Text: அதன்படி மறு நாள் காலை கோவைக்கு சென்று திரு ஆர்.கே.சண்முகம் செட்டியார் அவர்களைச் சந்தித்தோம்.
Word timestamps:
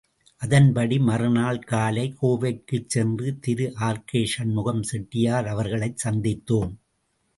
அதன்படி 0.41 0.99
மறு 0.99 1.29
நாள் 1.29 1.59
காலை 1.63 2.05
கோவைக்கு 2.21 2.77
சென்று 2.87 3.39
திரு 3.39 3.67
ஆர்.கே.சண்முகம் 3.79 4.83
செட்டியார் 4.83 5.47
அவர்களைச் 5.47 6.07
சந்தித்தோம். 6.07 6.73